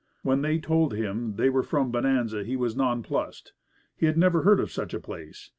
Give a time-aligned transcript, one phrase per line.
[0.23, 3.53] When they told him they were from Bonanza, he was nonplussed.
[3.95, 5.47] He had never heard of such a place.